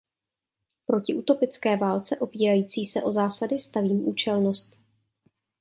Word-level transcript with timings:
Proti 0.85 1.13
utopické 1.15 1.77
válce 1.77 2.17
opírající 2.17 2.85
se 2.85 3.01
o 3.01 3.11
zásady 3.11 3.59
stavím 3.59 4.07
účelnost. 4.07 4.75